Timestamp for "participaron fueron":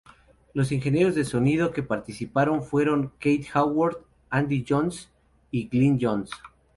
1.83-3.13